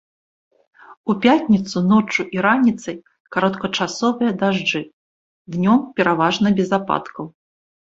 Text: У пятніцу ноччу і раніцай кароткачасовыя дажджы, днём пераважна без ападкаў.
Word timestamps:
У 1.13 1.15
пятніцу 1.25 1.77
ноччу 1.91 2.21
і 2.37 2.41
раніцай 2.45 2.97
кароткачасовыя 3.37 4.31
дажджы, 4.41 4.83
днём 5.59 5.87
пераважна 6.01 6.47
без 6.63 6.69
ападкаў. 6.83 7.25